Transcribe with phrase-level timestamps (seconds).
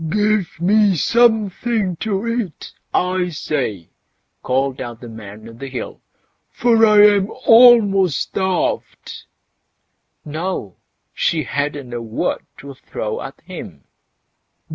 [0.09, 3.91] "Give me something to eat, I say!"
[4.41, 6.01] called out the Man o' the Hill,
[6.49, 9.25] "for I am almost starved."
[10.25, 10.77] No!
[11.13, 13.83] she hadn't a word to throw at him.